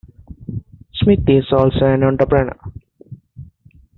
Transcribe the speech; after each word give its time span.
Smith 0.95 1.29
is 1.29 1.45
also 1.51 1.85
an 1.85 2.01
entrepreneur. 2.03 2.57